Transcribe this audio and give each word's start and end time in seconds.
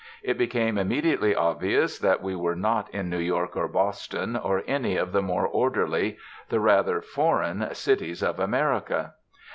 It 0.23 0.35
became 0.35 0.79
immediately 0.79 1.35
obvious 1.35 1.99
that 1.99 2.23
we 2.23 2.35
were 2.35 2.55
not 2.55 2.89
in 2.89 3.07
New 3.07 3.19
York 3.19 3.55
or 3.55 3.67
Boston 3.67 4.35
or 4.35 4.63
any 4.65 4.97
of 4.97 5.11
the 5.11 5.21
more 5.21 5.45
orderly, 5.47 6.17
the 6.49 6.59
rather 6.59 7.01
foreign, 7.03 7.71
cities 7.75 8.23
of 8.23 8.39
America. 8.39 9.13